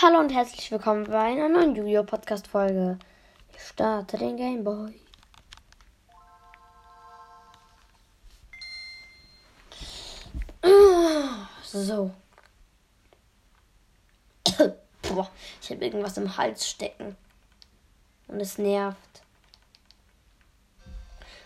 [0.00, 2.04] Hallo und herzlich willkommen bei einer neuen Yu-Gi-Oh!
[2.04, 3.00] Podcast-Folge.
[3.52, 4.94] Ich starte den Gameboy.
[11.64, 12.12] So.
[15.02, 15.28] Boah,
[15.60, 17.16] ich habe irgendwas im Hals stecken.
[18.28, 19.22] Und es nervt.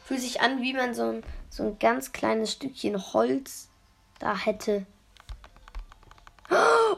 [0.04, 3.70] Fühlt sich an, wie man so ein, so ein ganz kleines Stückchen Holz
[4.18, 4.84] da hätte.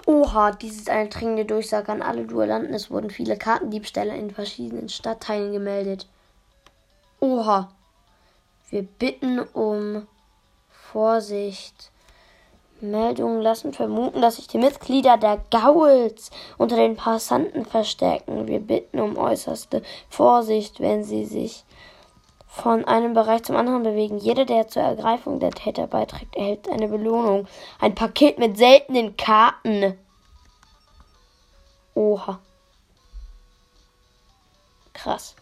[0.06, 2.74] Oha, dies ist eine dringende Durchsage an alle Duellanten.
[2.74, 6.06] Es wurden viele Kartendiebstähle in verschiedenen Stadtteilen gemeldet.
[7.20, 7.70] Oha.
[8.68, 10.06] Wir bitten um
[10.68, 11.90] Vorsicht.
[12.80, 18.46] Meldungen lassen vermuten, dass sich die Mitglieder der Gauls unter den Passanten verstärken.
[18.46, 21.64] Wir bitten um äußerste Vorsicht, wenn sie sich
[22.54, 24.18] von einem Bereich zum anderen bewegen.
[24.18, 27.48] Jeder, der zur Ergreifung der Täter beiträgt, erhält eine Belohnung.
[27.80, 29.98] Ein Paket mit seltenen Karten.
[31.94, 32.38] Oha.
[34.92, 35.34] Krass.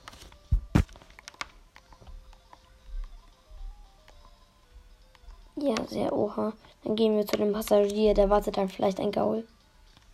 [5.56, 6.54] Ja, sehr oha.
[6.82, 8.14] Dann gehen wir zu dem Passagier.
[8.14, 9.46] Der wartet dann vielleicht ein Gaul.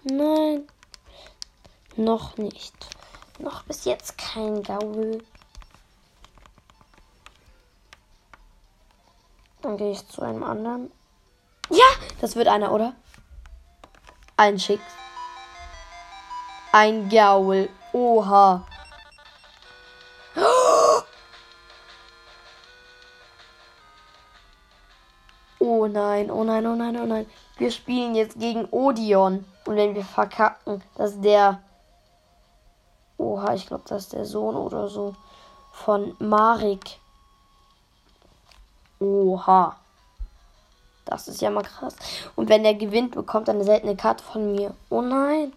[0.02, 0.66] Nein.
[1.94, 2.74] Noch nicht.
[3.38, 5.22] Noch bis jetzt kein Gaul.
[9.68, 10.90] Dann gehe ich zu einem anderen.
[11.68, 11.84] Ja,
[12.22, 12.94] das wird einer, oder?
[14.34, 14.80] Ein Schick.
[16.72, 17.68] Ein Gaul.
[17.92, 18.66] Oha.
[25.60, 27.26] Oh nein, oh nein, oh nein, oh nein.
[27.58, 29.44] Wir spielen jetzt gegen Odeon.
[29.66, 31.60] Und wenn wir verkacken, das ist der.
[33.18, 35.14] Oha, ich glaube, das ist der Sohn oder so.
[35.72, 36.98] Von Marik.
[39.00, 39.76] Oha.
[41.04, 41.96] Das ist ja mal krass.
[42.36, 44.74] Und wenn der gewinnt, bekommt er eine seltene Karte von mir.
[44.90, 45.52] Oh nein.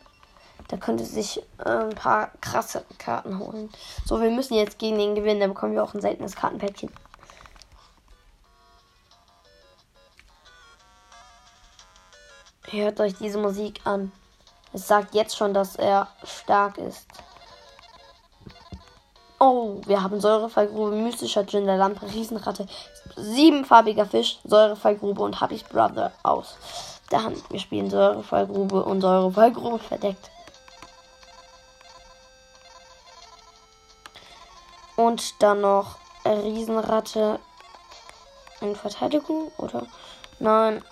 [0.70, 3.70] Da könnte sich äh, ein paar krasse Karten holen.
[4.06, 5.42] So, wir müssen jetzt gegen den gewinnen.
[5.42, 6.90] Dann bekommen wir auch ein seltenes Kartenpäckchen.
[12.70, 14.14] Hört euch diese Musik an.
[14.72, 17.06] Es sagt jetzt schon, dass er stark ist.
[19.44, 22.68] Oh, wir haben Säurefallgrube, mystischer Gin, der Lampe, Riesenratte,
[23.16, 26.58] siebenfarbiger Fisch, Säurefallgrube und Happy's Brother aus.
[27.10, 27.50] Der Hand.
[27.50, 30.30] Wir spielen Säurefallgrube und Säurefallgrube verdeckt.
[34.96, 37.40] Und dann noch Riesenratte
[38.62, 39.88] in Verteidigung, oder?
[40.38, 40.84] Nein,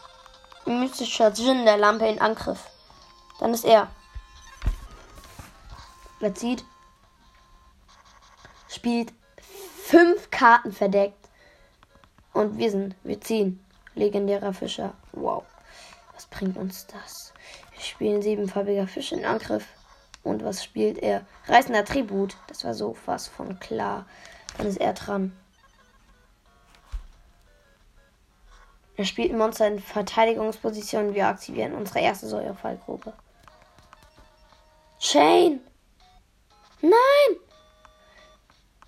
[0.65, 2.65] mystischer Djinn der Lampe in Angriff.
[3.39, 3.89] Dann ist er.
[6.19, 6.65] Er zieht.
[8.79, 9.11] Spielt
[9.83, 11.27] fünf Karten verdeckt.
[12.31, 13.59] Und wir sind, wir ziehen.
[13.93, 14.93] Legendärer Fischer.
[15.11, 15.43] Wow.
[16.13, 17.33] Was bringt uns das?
[17.73, 19.67] Wir spielen siebenfarbiger Fisch in Angriff.
[20.23, 21.25] Und was spielt er?
[21.49, 22.37] Reißender Tribut.
[22.47, 24.05] Das war so fast von klar.
[24.57, 25.37] Dann ist er dran.
[28.95, 31.15] Er spielt Monster in Verteidigungsposition.
[31.15, 33.11] Wir aktivieren unsere erste Säurefallgruppe.
[34.99, 35.59] Shane!
[36.81, 37.48] Nein!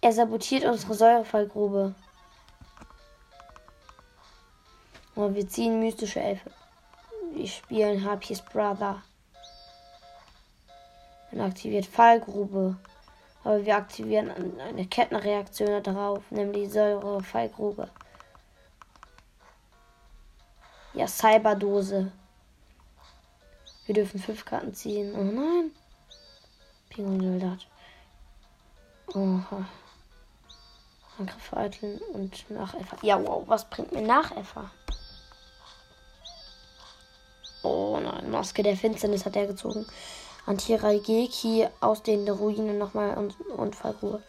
[0.02, 1.94] Er sabotiert unsere Säurefallgrube.
[5.16, 6.50] Oh, wir ziehen mystische Elfe.
[7.34, 9.04] Wir spielen Harpies Brother.
[11.32, 12.78] Dann aktiviert Fallgrube.
[13.44, 17.90] Aber wir aktivieren eine Kettenreaktion darauf, nämlich Säurefallgrube.
[20.94, 22.12] Ja, Cyberdose.
[23.86, 25.14] Wir dürfen fünf Karten ziehen.
[25.16, 25.72] Oh nein.
[26.90, 27.68] Pinguin-Soldat.
[29.14, 29.66] Oha.
[31.18, 32.98] Angriff vereiteln und Nacheffer.
[33.02, 34.72] Ja, wow, was bringt mir Nacheffer?
[37.64, 39.86] Oh nein, Maske der Finsternis hat er gezogen.
[40.46, 44.24] Antiraigeki aus den Ruinen nochmal und, und Fallruhe.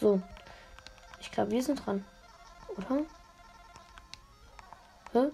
[0.00, 0.20] So.
[1.20, 2.04] Ich glaube, wir sind dran.
[2.76, 3.02] Oder?
[5.12, 5.30] Hä?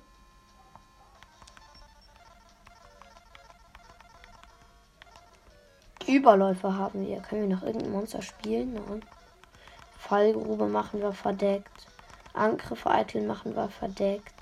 [6.09, 7.21] Überläufer haben wir.
[7.21, 8.73] Können wir noch irgendein Monster spielen?
[8.73, 9.05] Nein.
[9.99, 11.87] Fallgrube machen wir verdeckt.
[12.33, 14.35] Angriffe Eitel machen wir verdeckt.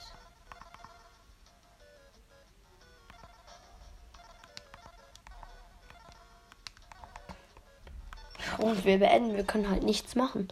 [8.58, 9.34] Und wir beenden.
[9.34, 10.48] Wir können halt nichts machen.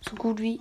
[0.00, 0.60] So gut wie.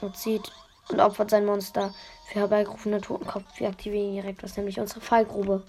[0.00, 0.52] Und sieht
[0.88, 1.94] und opfert sein Monster
[2.26, 3.44] für herbeigerufener Totenkopf.
[3.58, 5.62] Wir aktivieren direkt was, nämlich unsere Fallgrube.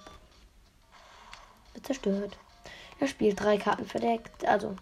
[1.74, 2.38] Wird zerstört.
[3.00, 4.46] Er spielt drei Karten verdeckt.
[4.46, 4.76] Also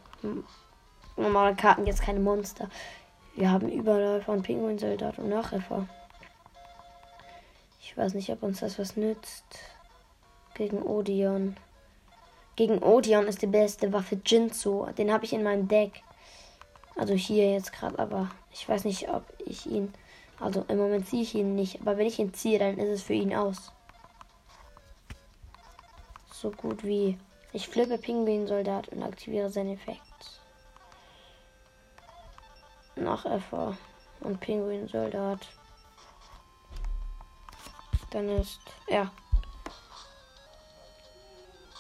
[1.18, 2.70] normale Karten, jetzt keine Monster.
[3.36, 5.88] Wir haben Überläufer und Pinguinsoldat und Nachhelfer.
[7.82, 9.46] Ich weiß nicht, ob uns das was nützt.
[10.54, 11.58] Gegen Odeon.
[12.56, 14.88] Gegen Odeon ist die beste Waffe Jinzu.
[14.98, 16.02] Den habe ich in meinem Deck.
[16.96, 19.94] Also hier jetzt gerade, aber ich weiß nicht, ob ich ihn.
[20.40, 21.82] Also im Moment ziehe ich ihn nicht.
[21.82, 23.74] Aber wenn ich ihn ziehe, dann ist es für ihn aus.
[26.32, 27.18] So gut wie.
[27.56, 30.42] Ich flippe Pinguin-Soldat und aktiviere seinen Effekt.
[32.98, 33.78] Nach Effer
[34.20, 35.40] und Pinguin-Soldat.
[38.12, 39.10] Dann ist er.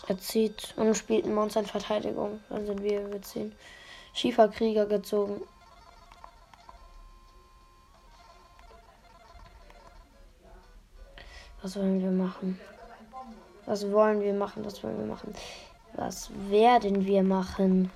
[0.07, 2.39] Er zieht und spielt ein Monster in Verteidigung.
[2.47, 3.53] Dann sind wir, wir ziehen.
[4.13, 5.41] Schieferkrieger gezogen.
[11.61, 12.61] Was wollen wir machen?
[13.65, 14.63] Was wollen wir machen?
[14.63, 15.33] Was wollen wir machen?
[15.97, 17.91] Was werden wir machen?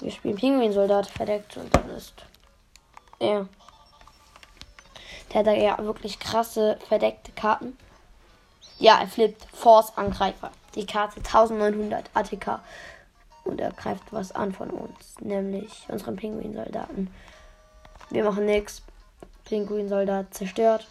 [0.00, 2.14] Wir spielen Pinguin-Soldat verdeckt und dann ist
[3.18, 3.48] er.
[5.32, 7.76] Der hat da ja wirklich krasse verdeckte Karten.
[8.78, 10.52] Ja, er flippt Force Angreifer.
[10.74, 12.60] Die Karte 1900 ATK.
[13.44, 15.20] Und er greift was an von uns.
[15.20, 17.10] Nämlich unseren Pinguin-Soldaten.
[18.10, 18.82] Wir machen nichts.
[19.46, 20.86] Pinguin-Soldat zerstört.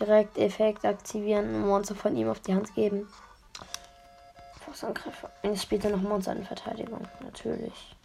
[0.00, 1.54] Direkt Effekt aktivieren.
[1.54, 3.08] Ein Monster von ihm auf die Hand geben.
[4.64, 5.30] Force-Angreifer.
[5.42, 7.06] Jetzt spielt er noch Monster in Verteidigung.
[7.20, 7.96] Natürlich.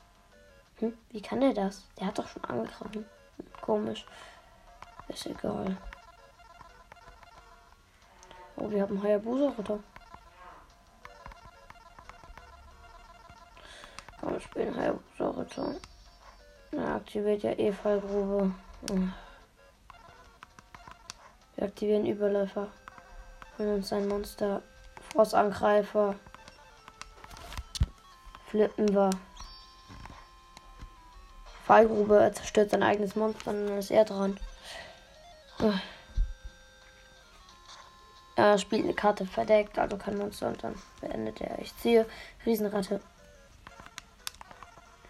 [0.80, 0.94] Hm?
[1.09, 1.83] Wie kann der das?
[2.00, 3.06] Der hat doch schon angegriffen.
[3.62, 4.06] Komisch.
[5.07, 5.77] Ist egal.
[8.56, 9.80] Oh, wir haben Hayabusa-Ritter.
[14.19, 15.75] Komm, wir spielen Hayabusa-Ritter.
[16.71, 18.51] Er aktiviert ja eh Fallgrube.
[21.59, 22.69] Wir aktivieren Überläufer.
[23.57, 24.61] Holen uns ein Monster.
[25.11, 26.15] Force-Angreifer.
[28.47, 29.09] Flippen wir.
[31.65, 34.39] Fallgrube, er zerstört sein eigenes Monster und dann ist er dran.
[38.38, 41.59] Er spielt eine Karte verdeckt, also kein Monster und dann beendet er.
[41.59, 42.06] Ich ziehe
[42.45, 43.01] Riesenratte.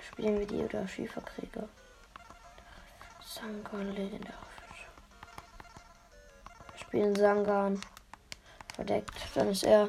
[0.01, 1.69] Spielen wir die oder Schieferkrieger?
[3.23, 4.48] Sangan legendär.
[6.89, 7.79] Spielen Sangan.
[8.75, 9.13] Verdeckt.
[9.35, 9.87] Dann ist er.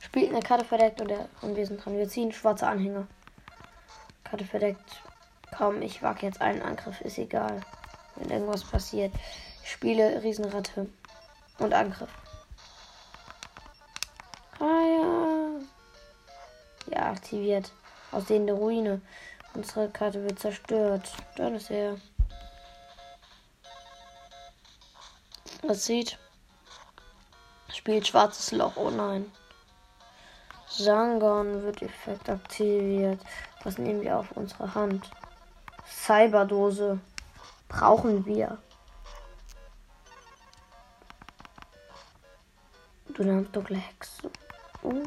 [0.00, 1.96] Spielt eine Karte verdeckt und, er, und wir sind dran.
[1.96, 3.06] Wir ziehen schwarze Anhänger.
[4.24, 5.02] Karte verdeckt.
[5.56, 7.00] Komm, ich wage jetzt einen Angriff.
[7.02, 7.60] Ist egal
[8.16, 9.12] wenn irgendwas passiert.
[9.62, 10.88] Ich spiele Riesenratte
[11.58, 12.10] und Angriff.
[14.58, 15.60] Ah ja.
[16.90, 17.70] Ja, aktiviert.
[18.12, 19.00] Aussehende Ruine.
[19.54, 21.12] Unsere Karte wird zerstört.
[21.36, 21.96] Dann ist er.
[25.62, 26.18] Was sieht?
[27.72, 28.76] Spielt schwarzes Loch.
[28.76, 29.30] Oh nein.
[30.68, 33.20] Sangon wird Effekt aktiviert.
[33.64, 35.10] Was nehmen wir auf unsere Hand?
[35.86, 37.00] Cyberdose
[37.68, 38.58] brauchen wir.
[43.08, 44.30] Dynamisch dunkle Hexe.
[44.82, 45.02] Oh.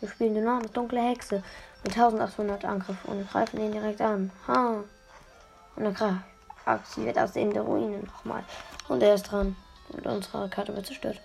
[0.00, 1.44] Wir spielen Dynamisch dunkle Hexe
[1.82, 4.30] mit 1800 Angriff und greifen ihn direkt an.
[4.46, 4.84] Ha.
[5.76, 6.20] Und dann greift
[6.64, 8.44] aktiviert aus den der Ruinen nochmal.
[8.88, 9.56] Und er ist dran.
[9.88, 11.20] Und unsere Karte wird zerstört.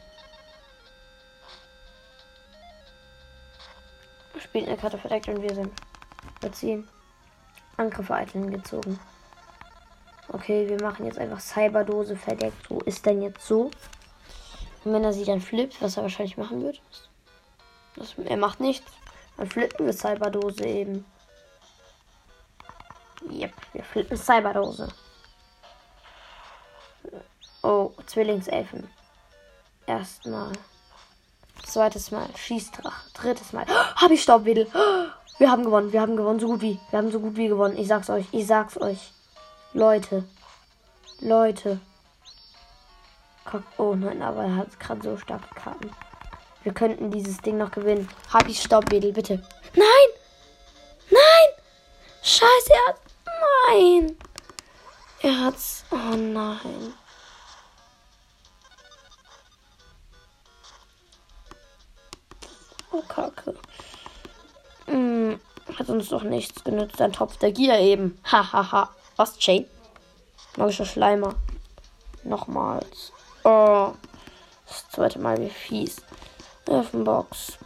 [4.39, 5.71] Spielt eine Karte verdeckt und wir sind.
[6.41, 6.87] Wir ziehen.
[7.77, 8.99] Angriffe Eiteln gezogen.
[10.29, 12.67] Okay, wir machen jetzt einfach Cyberdose verdeckt.
[12.67, 13.71] So ist dann jetzt so.
[14.83, 16.81] Und wenn er sie dann flippt, was er wahrscheinlich machen wird,
[17.95, 18.91] das, er macht nichts.
[19.37, 21.05] Dann flippen wir Cyberdose eben.
[23.29, 24.87] Yep, wir flippen Cyberdose.
[27.63, 28.87] Oh, Zwillingselfen.
[29.87, 30.51] Erstmal.
[31.63, 32.29] Zweites Mal.
[32.35, 33.09] Schießdrache.
[33.13, 33.65] Drittes Mal.
[33.95, 34.67] Hab ich Staubwedel.
[35.37, 35.91] Wir haben gewonnen.
[35.91, 36.39] Wir haben gewonnen.
[36.39, 36.79] So gut wie.
[36.91, 37.77] Wir haben so gut wie gewonnen.
[37.77, 38.25] Ich sag's euch.
[38.31, 39.11] Ich sag's euch.
[39.73, 40.23] Leute.
[41.19, 41.81] Leute.
[43.77, 45.91] Oh nein, aber er hat gerade so starke Karten.
[46.65, 48.09] Wir könnten dieses Ding noch gewinnen.
[48.47, 49.35] Ich Staubwedel, bitte.
[49.75, 49.85] Nein!
[51.11, 51.63] Nein!
[52.23, 53.01] Scheiße, er hat.
[53.69, 54.17] Nein!
[55.21, 55.85] Er hat's.
[55.91, 56.93] Oh nein.
[62.91, 63.55] Oh, Kacke.
[64.87, 65.39] Hm,
[65.77, 66.99] hat uns doch nichts genützt.
[66.99, 68.19] Ein Topf der Gier eben.
[68.23, 68.51] Hahaha.
[68.53, 68.95] Ha, ha.
[69.17, 69.67] Was, Chain?
[70.57, 71.35] Magischer Schleimer.
[72.23, 73.11] Nochmals.
[73.43, 73.93] Oh.
[74.65, 76.01] Das zweite Mal wie fies.
[76.67, 77.57] Elfenbox.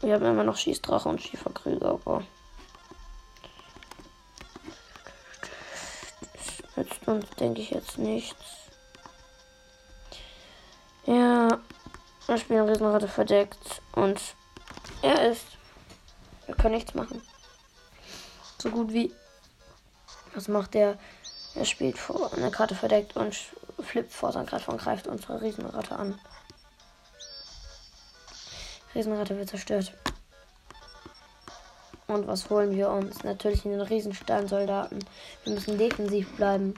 [0.00, 2.22] Wir haben immer noch Schießdrache und Schieferkrieger, aber.
[6.32, 8.44] Das nützt uns, denke ich, jetzt nichts.
[11.06, 11.60] Ja.
[12.26, 14.20] Wir spielen Riesenratte verdeckt und
[15.00, 15.46] er ist.
[16.44, 17.22] Wir können nichts machen.
[18.58, 19.14] So gut wie.
[20.34, 20.98] Was macht der?
[21.54, 23.34] Er spielt vor eine Karte verdeckt und
[23.80, 26.20] flippt vor sein Angreifer und greift unsere Riesenratte an.
[28.94, 29.92] Riesenratte wird zerstört.
[32.06, 33.22] Und was holen wir uns?
[33.22, 35.04] Natürlich in den Riesensteinsoldaten.
[35.44, 36.74] Wir müssen defensiv bleiben.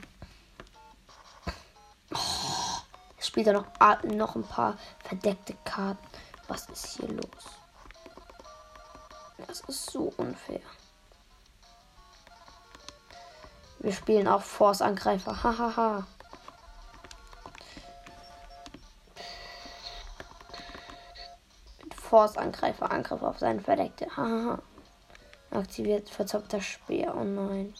[3.17, 3.65] Es spielt da noch,
[4.03, 6.05] noch ein paar verdeckte Karten.
[6.49, 7.61] Was ist hier los?
[9.47, 10.61] Das ist so unfair.
[13.79, 15.43] Wir spielen auch Force-Angreifer.
[15.43, 16.05] Hahaha.
[22.11, 22.91] Force-Angreifer.
[22.91, 24.05] Angriff auf seinen Verdeckte.
[24.17, 24.59] Hahaha.
[25.49, 27.15] Aktiviert verzauberter Speer.
[27.15, 27.73] Oh nein.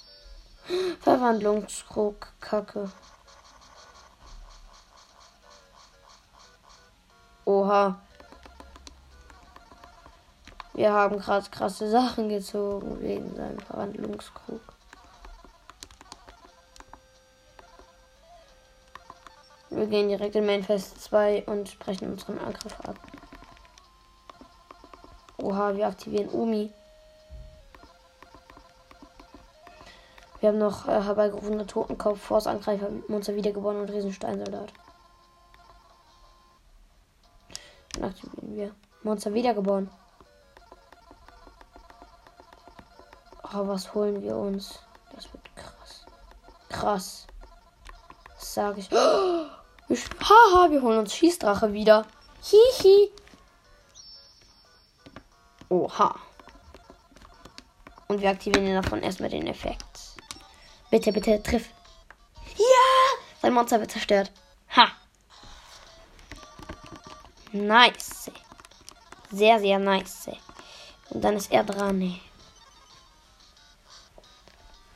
[1.02, 2.28] Verwandlungskrug.
[2.40, 2.90] Kacke.
[7.44, 8.00] Oha.
[10.76, 14.62] Wir haben gerade krasse Sachen gezogen wegen seinem Verwandlungskrug.
[19.72, 22.96] Wir gehen direkt in Mainfest 2 und brechen unseren Angriff ab.
[25.42, 26.72] Oha, wir aktivieren Umi.
[30.40, 34.74] Wir haben noch äh, herbeigerufene Totenkopf, Force-Angreifer, Monster wiedergeboren und Riesensteinsoldat.
[37.94, 38.76] Dann aktivieren wir.
[39.04, 39.90] Monster wiedergeboren.
[43.54, 44.80] Oh, was holen wir uns?
[45.14, 46.06] Das wird krass.
[46.70, 47.28] Krass.
[48.36, 48.90] Das sage ich.
[48.92, 52.06] Haha, wir holen uns Schießdrache wieder.
[52.42, 53.12] Hihi.
[55.72, 56.14] Oha.
[58.10, 59.86] Und wir aktivieren davon erstmal den Effekt.
[60.90, 61.70] Bitte, bitte, triff.
[62.58, 63.22] Ja!
[63.42, 64.32] Sein Monster wird zerstört.
[64.76, 64.88] Ha!
[67.54, 68.30] Nice.
[69.32, 70.32] Sehr, sehr nice.
[71.10, 72.20] Und dann ist er dran.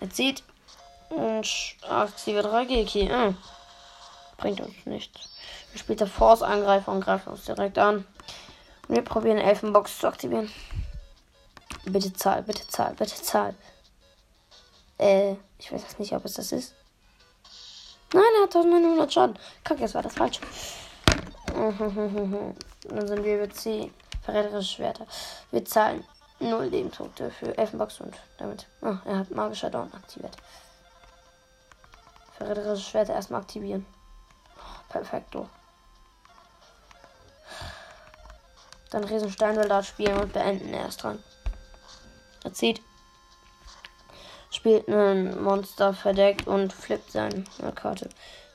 [0.01, 0.44] Er zieht
[1.08, 1.48] und
[1.88, 3.08] aktiviert Rakeki.
[3.08, 3.38] Hm.
[4.36, 5.29] Bringt uns nichts.
[5.72, 8.05] Er spielt der Force-Angreifer und greift uns direkt an.
[8.88, 10.51] Wir probieren Elfenbox zu aktivieren.
[11.86, 13.56] Bitte zahl, bitte zahl, bitte zahl.
[14.98, 16.74] Äh, ich weiß jetzt nicht, ob es das ist.
[18.13, 19.39] Nein, er hat 1900 Schaden.
[19.63, 20.39] Kacke, jetzt war das falsch.
[21.54, 25.08] Dann sind wir über 10 verräterische Schwerter.
[25.51, 26.04] Wir zahlen
[26.39, 28.68] 0 Lebenspunkte für Elfenbox und damit.
[28.82, 30.36] Oh, er hat magischer Dorn aktiviert.
[32.38, 33.86] Verräterische Schwerter erstmal aktivieren.
[34.89, 35.50] Perfekto.
[38.96, 40.74] Dann Riesensteinsoldat spielen und beenden.
[40.74, 41.22] Er ist dran.
[42.46, 42.82] Er zieht
[44.56, 47.44] spielt ein Monster verdeckt und flippt seine
[47.75, 48.10] Karte.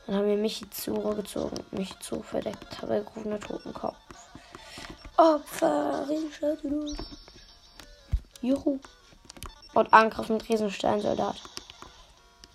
[0.07, 1.63] Dann haben wir Michizuru gezogen.
[1.73, 2.81] Michizuru verdeckt.
[2.81, 3.99] Habe gerufener Totenkopf.
[5.19, 7.05] Opfer, Riesensteinsoldat.
[8.41, 8.81] Juhu.
[9.75, 11.37] Und Angriff mit Riesensteinsoldat.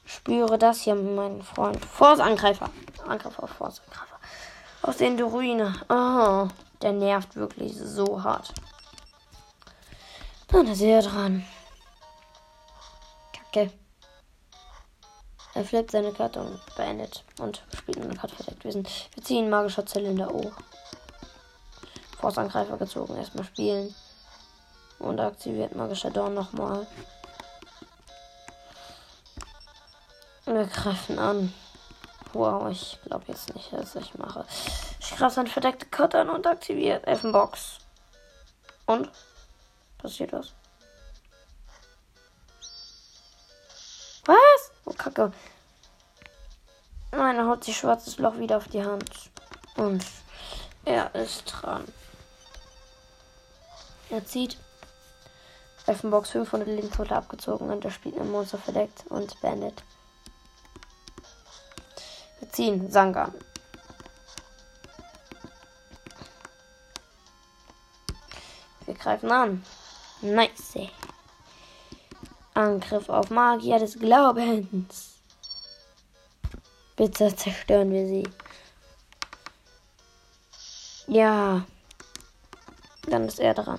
[0.05, 1.85] Spüre das hier, mein Freund.
[1.85, 2.71] Force-Angreifer.
[3.07, 4.19] Angriff auf Force-Angreifer.
[4.81, 5.75] Aus den Ruine.
[5.87, 6.47] Oh,
[6.81, 8.53] der nervt wirklich so hart.
[10.47, 11.45] Dann ist er dran.
[13.47, 13.71] Okay.
[15.53, 18.63] Er flippt seine Karte und beendet und spielt eine Karte verdeckt.
[18.65, 20.51] Wir, sind, wir ziehen magischer Zylinder O.
[22.19, 23.15] Force-Angreifer gezogen.
[23.15, 23.95] Erstmal spielen.
[24.99, 26.85] Und aktiviert magischer Dorn nochmal.
[30.45, 31.53] Wir greifen an.
[32.33, 34.45] Wow, ich glaube jetzt nicht, was ich mache.
[35.05, 37.77] Ich greife seine verdeckte Karte an und aktiviert Elfenbox.
[38.87, 39.09] Und?
[39.99, 40.53] Passiert was?
[44.25, 44.71] Was?
[44.85, 45.31] Oh, Kacke.
[47.11, 49.09] Nein, er haut sich schwarzes Loch wieder auf die Hand.
[49.77, 50.03] Und
[50.85, 51.85] er ist dran.
[54.09, 54.57] Er zieht.
[55.85, 59.83] Elfenbox 500 Lebenspunkte abgezogen und er spielt ein Monster verdeckt und beendet.
[62.39, 63.31] Wir ziehen Sanga.
[69.05, 69.63] Greifen an.
[70.21, 70.89] Nice.
[72.55, 75.19] Angriff auf Magier des Glaubens.
[76.95, 78.27] Bitte zerstören wir sie.
[81.07, 81.65] Ja.
[83.03, 83.77] Dann ist er dran.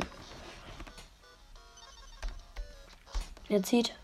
[3.49, 3.95] Er zieht.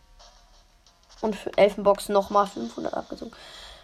[1.21, 3.33] Und für Elfenbox nochmal 500 abgezogen.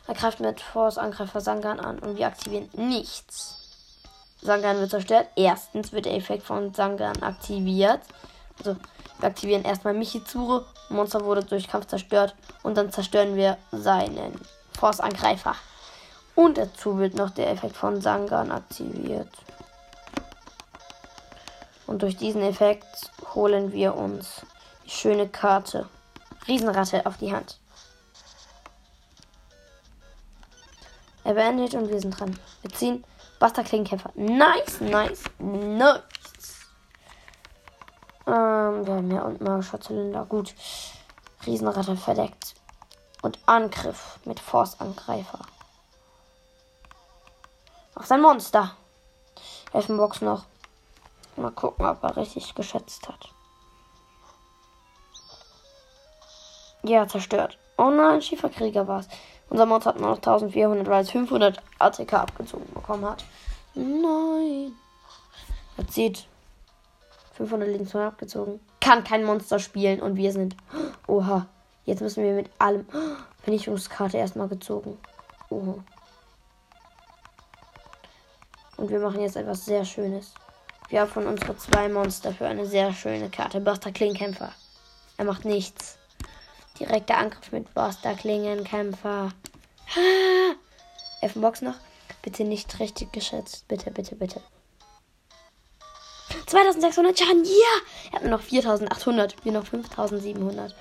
[0.08, 3.67] Er greift mit Force Angreifer Sangan an und wir aktivieren nichts.
[4.40, 5.28] Sangan wird zerstört.
[5.36, 8.00] Erstens wird der Effekt von Sangan aktiviert.
[8.58, 8.76] Also
[9.18, 10.62] wir aktivieren erstmal Michizuru.
[10.88, 12.34] Monster wurde durch Kampf zerstört.
[12.62, 14.40] Und dann zerstören wir seinen
[14.78, 15.54] Force-Angreifer.
[16.34, 19.30] Und dazu wird noch der Effekt von Sangan aktiviert.
[21.86, 24.42] Und durch diesen Effekt holen wir uns
[24.84, 25.88] die schöne Karte.
[26.46, 27.58] Riesenratte auf die Hand.
[31.24, 32.38] Er beendet und wir sind dran.
[32.62, 33.04] Wir ziehen
[33.38, 34.10] Buster Klingenkämpfer.
[34.14, 36.58] Nice, nice, nice.
[38.26, 40.24] Ähm, wir haben ja unten magischer Zylinder.
[40.24, 40.54] Gut.
[41.46, 42.54] Riesenratte verdeckt.
[43.22, 45.40] Und Angriff mit Force-Angreifer.
[47.94, 48.76] Auf sein Monster.
[49.72, 50.44] Elfenbox noch.
[51.36, 53.28] Mal gucken, ob er richtig geschätzt hat.
[56.82, 57.58] Ja, zerstört.
[57.76, 59.08] Oh nein, Schieferkrieger war es.
[59.50, 63.24] Unser Monster hat nur noch 1400, weil es 500 ATK abgezogen bekommen hat.
[63.74, 64.72] Nein.
[65.76, 66.26] Er zieht
[67.34, 68.60] 500 links abgezogen.
[68.80, 70.56] Kann kein Monster spielen und wir sind.
[71.06, 71.46] Oha.
[71.84, 72.86] Jetzt müssen wir mit allem.
[73.42, 74.98] Vernichtungskarte erstmal gezogen.
[75.48, 75.76] Oha.
[78.76, 80.34] Und wir machen jetzt etwas sehr Schönes.
[80.88, 83.60] Wir haben von unsere zwei Monster für eine sehr schöne Karte.
[83.60, 84.52] Buster Klingenkämpfer.
[85.16, 85.98] Er macht nichts.
[86.78, 89.32] Direkter Angriff mit Buster Klingenkämpfer.
[89.94, 90.54] Ha!
[91.20, 91.74] Elfenbox noch.
[92.22, 93.66] Bitte nicht richtig geschätzt.
[93.68, 94.40] Bitte, bitte, bitte.
[96.46, 97.44] 2600 Schaden.
[97.44, 97.50] Ja!
[98.10, 99.44] Er hat nur noch 4800.
[99.44, 100.74] Wir noch 5700.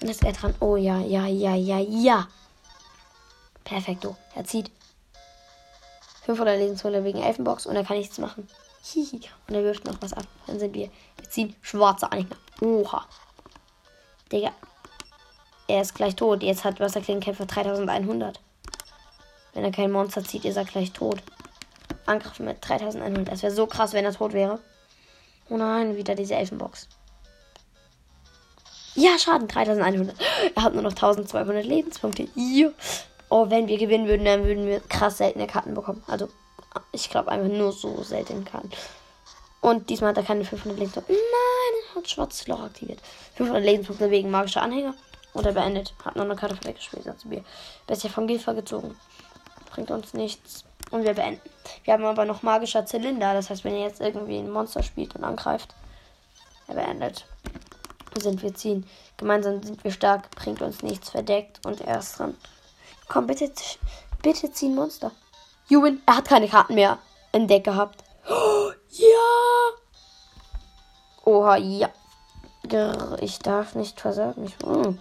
[0.00, 0.54] Dann ist er dran.
[0.60, 2.28] Oh ja, ja, ja, ja, ja.
[3.64, 4.16] Perfekto.
[4.34, 4.70] Er zieht
[6.24, 8.48] 500 Lebenspunkte wegen Elfenbox und er kann nichts machen.
[8.82, 9.20] Hihi.
[9.48, 10.26] Und er wirft noch was ab.
[10.46, 10.90] Dann sind wir.
[11.16, 12.36] Wir ziehen schwarze Eigner.
[12.60, 13.06] Oha.
[14.32, 14.52] Digga.
[15.70, 16.42] Er ist gleich tot.
[16.42, 18.40] Jetzt hat Wasserklingenkämpfer 3100.
[19.54, 21.22] Wenn er kein Monster zieht, ist er gleich tot.
[22.06, 23.32] Angriff mit 3100.
[23.32, 24.58] Das wäre so krass, wenn er tot wäre.
[25.48, 26.88] Oh nein, wieder diese Elfenbox.
[28.96, 30.16] Ja, Schaden 3100.
[30.56, 32.26] Er hat nur noch 1200 Lebenspunkte.
[32.34, 32.70] Ja.
[33.28, 36.02] Oh, wenn wir gewinnen würden, dann würden wir krass seltene Karten bekommen.
[36.08, 36.28] Also,
[36.90, 38.70] ich glaube einfach nur so seltene Karten.
[39.60, 41.12] Und diesmal hat er keine 500 Lebenspunkte.
[41.12, 42.98] Nein, er hat schwarzes Loch aktiviert.
[43.36, 44.94] 500 Lebenspunkte wegen magischer Anhänger.
[45.32, 45.94] Und er beendet.
[46.04, 47.06] Hat noch eine Karte weggespielt.
[47.06, 47.44] Also wir
[47.86, 48.96] Bestia von Gilfer gezogen.
[49.70, 50.64] Bringt uns nichts.
[50.90, 51.40] Und wir beenden.
[51.84, 53.34] Wir haben aber noch magischer Zylinder.
[53.34, 55.74] Das heißt, wenn ihr jetzt irgendwie ein Monster spielt und angreift,
[56.66, 57.26] er beendet.
[58.20, 58.86] Sind wir ziehen.
[59.16, 60.30] Gemeinsam sind wir stark.
[60.32, 61.64] Bringt uns nichts verdeckt.
[61.64, 62.36] Und er ist dran.
[63.08, 63.52] Komm, bitte,
[64.22, 65.12] bitte ziehen Monster.
[65.68, 66.98] Juwin, er hat keine Karten mehr
[67.30, 68.02] entdeckt gehabt.
[68.28, 69.06] Oh, ja!
[71.24, 71.90] Oha, ja.
[73.20, 74.44] Ich darf nicht versagen.
[74.44, 74.98] Ich, mm.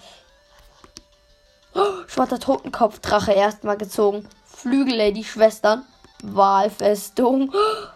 [1.76, 4.28] oh, schwarzer Totenkopfdrache erstmal gezogen.
[4.46, 5.86] Flügellady Schwestern.
[6.24, 7.54] Wahlfestung.
[7.54, 7.88] Oh,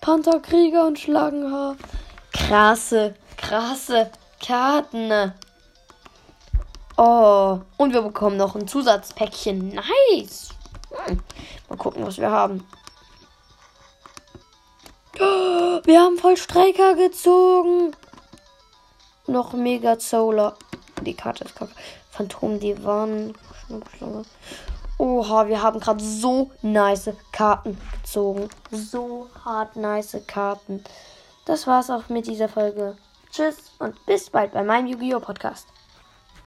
[0.00, 1.76] Pantherkrieger und Schlangenhaar.
[2.32, 4.10] Krasse, krasse
[4.44, 5.32] Karten.
[6.96, 9.68] Oh, und wir bekommen noch ein Zusatzpäckchen.
[9.68, 10.50] Nice.
[11.68, 12.66] Mal gucken, was wir haben.
[15.18, 17.94] Oh, wir haben Vollstrecker gezogen.
[19.26, 20.56] Noch Mega Solar.
[21.02, 21.72] Die Karte ist kacke.
[22.10, 23.34] Phantom Divan.
[24.98, 28.48] Oha, wir haben gerade so nice Karten gezogen.
[28.70, 30.82] So hart nice Karten.
[31.44, 32.96] Das war's auch mit dieser Folge.
[33.30, 35.20] Tschüss und bis bald bei meinem Yu-Gi-Oh!
[35.20, 35.66] Podcast.